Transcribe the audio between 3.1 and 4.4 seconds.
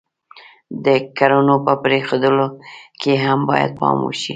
هم باید پام وشي.